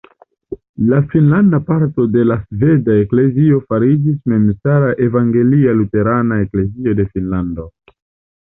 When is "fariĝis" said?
3.73-4.17